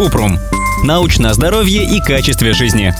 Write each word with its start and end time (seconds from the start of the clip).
Купрум. 0.00 0.38
Научное 0.82 1.34
здоровье 1.34 1.84
и 1.84 2.00
качестве 2.00 2.54
жизни. 2.54 2.94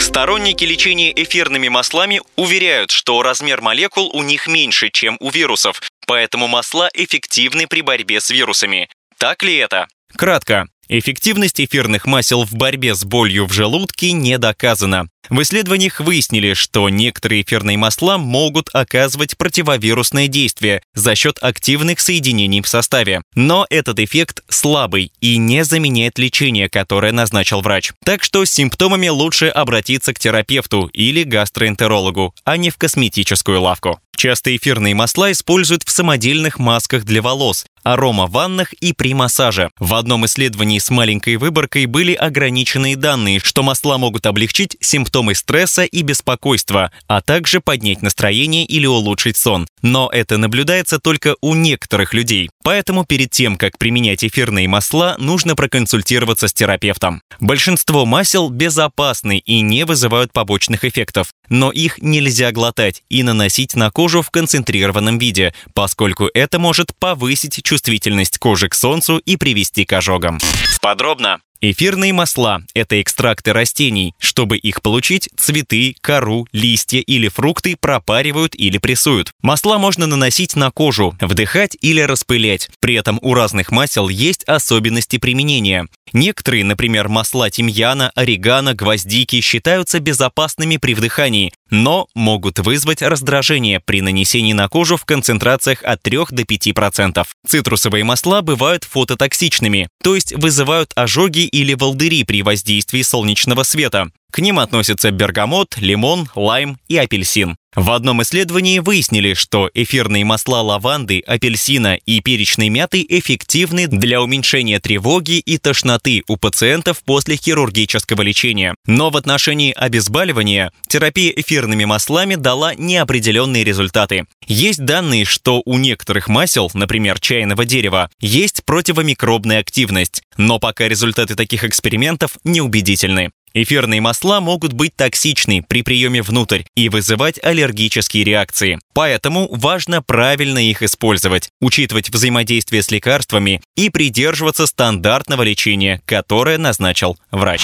Сторонники 0.00 0.64
лечения 0.64 1.12
эфирными 1.12 1.68
маслами 1.68 2.22
уверяют, 2.34 2.90
что 2.90 3.20
размер 3.20 3.60
молекул 3.60 4.08
у 4.16 4.22
них 4.22 4.48
меньше, 4.48 4.88
чем 4.88 5.18
у 5.20 5.28
вирусов, 5.28 5.82
поэтому 6.06 6.48
масла 6.48 6.88
эффективны 6.94 7.66
при 7.66 7.82
борьбе 7.82 8.22
с 8.22 8.30
вирусами. 8.30 8.88
Так 9.18 9.42
ли 9.42 9.54
это? 9.56 9.86
Кратко. 10.16 10.66
Эффективность 10.88 11.60
эфирных 11.60 12.06
масел 12.06 12.46
в 12.46 12.54
борьбе 12.54 12.94
с 12.94 13.04
болью 13.04 13.44
в 13.44 13.52
желудке 13.52 14.12
не 14.12 14.38
доказана. 14.38 15.10
В 15.28 15.42
исследованиях 15.42 16.00
выяснили, 16.00 16.54
что 16.54 16.88
некоторые 16.88 17.42
эфирные 17.42 17.76
масла 17.76 18.18
могут 18.18 18.68
оказывать 18.72 19.36
противовирусное 19.36 20.28
действие 20.28 20.82
за 20.94 21.14
счет 21.14 21.38
активных 21.40 22.00
соединений 22.00 22.62
в 22.62 22.68
составе. 22.68 23.22
Но 23.34 23.66
этот 23.70 23.98
эффект 23.98 24.42
слабый 24.48 25.12
и 25.20 25.36
не 25.36 25.64
заменяет 25.64 26.18
лечение, 26.18 26.68
которое 26.68 27.12
назначил 27.12 27.60
врач. 27.60 27.92
Так 28.04 28.22
что 28.22 28.44
с 28.44 28.50
симптомами 28.50 29.08
лучше 29.08 29.46
обратиться 29.48 30.14
к 30.14 30.18
терапевту 30.18 30.86
или 30.92 31.24
гастроэнтерологу, 31.24 32.34
а 32.44 32.56
не 32.56 32.70
в 32.70 32.76
косметическую 32.76 33.60
лавку. 33.60 34.00
Часто 34.16 34.56
эфирные 34.56 34.94
масла 34.94 35.30
используют 35.30 35.82
в 35.84 35.90
самодельных 35.90 36.58
масках 36.58 37.04
для 37.04 37.20
волос, 37.20 37.66
арома-ваннах 37.82 38.72
и 38.72 38.94
при 38.94 39.12
массаже. 39.12 39.70
В 39.78 39.94
одном 39.94 40.24
исследовании 40.24 40.78
с 40.78 40.88
маленькой 40.88 41.36
выборкой 41.36 41.84
были 41.84 42.14
ограниченные 42.14 42.96
данные, 42.96 43.40
что 43.40 43.62
масла 43.62 43.98
могут 43.98 44.24
облегчить 44.24 44.76
симптомы 44.80 45.15
стресса 45.34 45.84
и 45.84 46.02
беспокойства, 46.02 46.90
а 47.06 47.20
также 47.20 47.60
поднять 47.60 48.02
настроение 48.02 48.64
или 48.64 48.86
улучшить 48.86 49.36
сон. 49.36 49.66
Но 49.82 50.10
это 50.12 50.36
наблюдается 50.36 50.98
только 50.98 51.36
у 51.40 51.54
некоторых 51.54 52.14
людей. 52.14 52.50
Поэтому 52.62 53.04
перед 53.04 53.30
тем, 53.30 53.56
как 53.56 53.78
применять 53.78 54.24
эфирные 54.24 54.68
масла, 54.68 55.16
нужно 55.18 55.54
проконсультироваться 55.54 56.48
с 56.48 56.54
терапевтом. 56.54 57.22
Большинство 57.40 58.04
масел 58.04 58.48
безопасны 58.48 59.38
и 59.38 59.60
не 59.60 59.84
вызывают 59.84 60.32
побочных 60.32 60.84
эффектов, 60.84 61.28
но 61.48 61.70
их 61.70 61.98
нельзя 62.02 62.52
глотать 62.52 63.02
и 63.08 63.22
наносить 63.22 63.74
на 63.74 63.90
кожу 63.90 64.22
в 64.22 64.30
концентрированном 64.30 65.18
виде, 65.18 65.54
поскольку 65.74 66.28
это 66.34 66.58
может 66.58 66.94
повысить 66.98 67.62
чувствительность 67.62 68.38
кожи 68.38 68.68
к 68.68 68.74
солнцу 68.74 69.18
и 69.18 69.36
привести 69.36 69.84
к 69.84 69.92
ожогам. 69.92 70.38
Подробно 70.80 71.40
Эфирные 71.60 72.12
масла– 72.12 72.62
это 72.74 73.00
экстракты 73.00 73.52
растений. 73.52 74.14
Чтобы 74.18 74.58
их 74.58 74.82
получить, 74.82 75.30
цветы, 75.36 75.96
кору, 76.00 76.46
листья 76.52 76.98
или 76.98 77.28
фрукты 77.28 77.76
пропаривают 77.76 78.54
или 78.54 78.76
прессуют. 78.78 79.32
Масла 79.40 79.78
можно 79.78 80.06
наносить 80.06 80.54
на 80.54 80.70
кожу, 80.70 81.16
вдыхать 81.20 81.76
или 81.80 82.00
распылять. 82.00 82.68
При 82.80 82.94
этом 82.94 83.18
у 83.22 83.32
разных 83.32 83.70
масел 83.70 84.08
есть 84.08 84.44
особенности 84.44 85.16
применения. 85.16 85.88
Некоторые, 86.12 86.64
например, 86.64 87.08
масла 87.08 87.50
тимьяна, 87.50 88.12
орегано, 88.14 88.74
гвоздики, 88.74 89.40
считаются 89.40 89.98
безопасными 89.98 90.76
при 90.76 90.94
вдыхании, 90.94 91.52
но 91.70 92.06
могут 92.14 92.58
вызвать 92.60 93.02
раздражение 93.02 93.80
при 93.80 94.00
нанесении 94.00 94.52
на 94.52 94.68
кожу 94.68 94.96
в 94.96 95.04
концентрациях 95.04 95.82
от 95.82 96.02
3 96.02 96.18
до 96.30 96.42
5%. 96.42 97.26
Цитрусовые 97.46 98.04
масла 98.04 98.42
бывают 98.42 98.84
фототоксичными, 98.84 99.88
то 100.02 100.14
есть 100.14 100.32
вызывают 100.32 100.92
ожоги 100.94 101.45
или 101.46 101.74
волдыри 101.74 102.24
при 102.24 102.42
воздействии 102.42 103.02
солнечного 103.02 103.62
света. 103.62 104.10
К 104.32 104.40
ним 104.40 104.58
относятся 104.58 105.10
бергамот, 105.10 105.76
лимон, 105.78 106.28
лайм 106.34 106.78
и 106.88 106.96
апельсин. 106.96 107.56
В 107.76 107.90
одном 107.90 108.22
исследовании 108.22 108.78
выяснили, 108.78 109.34
что 109.34 109.70
эфирные 109.74 110.24
масла 110.24 110.62
лаванды, 110.62 111.20
апельсина 111.26 111.96
и 111.96 112.20
перечной 112.20 112.70
мяты 112.70 113.04
эффективны 113.06 113.86
для 113.86 114.22
уменьшения 114.22 114.80
тревоги 114.80 115.38
и 115.38 115.58
тошноты 115.58 116.22
у 116.26 116.38
пациентов 116.38 117.02
после 117.04 117.36
хирургического 117.36 118.22
лечения. 118.22 118.74
Но 118.86 119.10
в 119.10 119.18
отношении 119.18 119.74
обезболивания 119.74 120.72
терапия 120.88 121.30
эфирными 121.36 121.84
маслами 121.84 122.36
дала 122.36 122.74
неопределенные 122.74 123.62
результаты. 123.62 124.24
Есть 124.46 124.82
данные, 124.82 125.26
что 125.26 125.60
у 125.66 125.76
некоторых 125.76 126.28
масел, 126.28 126.70
например, 126.72 127.20
чайного 127.20 127.66
дерева, 127.66 128.08
есть 128.20 128.64
противомикробная 128.64 129.60
активность, 129.60 130.22
но 130.38 130.58
пока 130.58 130.88
результаты 130.88 131.34
таких 131.34 131.62
экспериментов 131.62 132.38
неубедительны. 132.42 133.32
Эфирные 133.58 134.02
масла 134.02 134.40
могут 134.40 134.74
быть 134.74 134.94
токсичны 134.94 135.62
при 135.66 135.80
приеме 135.80 136.20
внутрь 136.20 136.64
и 136.74 136.90
вызывать 136.90 137.42
аллергические 137.42 138.22
реакции. 138.22 138.78
Поэтому 138.92 139.48
важно 139.50 140.02
правильно 140.02 140.58
их 140.58 140.82
использовать, 140.82 141.48
учитывать 141.62 142.10
взаимодействие 142.10 142.82
с 142.82 142.90
лекарствами 142.90 143.62
и 143.74 143.88
придерживаться 143.88 144.66
стандартного 144.66 145.42
лечения, 145.42 146.02
которое 146.04 146.58
назначил 146.58 147.16
врач. 147.30 147.62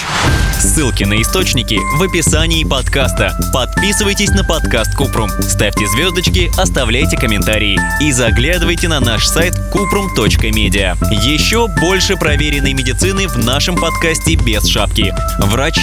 Ссылки 0.59 1.03
на 1.03 1.21
источники 1.21 1.77
в 1.97 2.01
описании 2.01 2.63
подкаста. 2.63 3.37
Подписывайтесь 3.53 4.29
на 4.29 4.43
подкаст 4.43 4.95
Купрум, 4.95 5.29
ставьте 5.29 5.85
звездочки, 5.85 6.49
оставляйте 6.59 7.17
комментарии 7.17 7.79
и 7.99 8.11
заглядывайте 8.11 8.87
на 8.87 8.99
наш 8.99 9.27
сайт 9.27 9.53
kuprum.media. 9.71 10.97
Еще 11.23 11.67
больше 11.67 12.15
проверенной 12.15 12.73
медицины 12.73 13.27
в 13.27 13.37
нашем 13.37 13.75
подкасте 13.75 14.35
без 14.35 14.65
шапки. 14.65 15.13
Врачи 15.37 15.82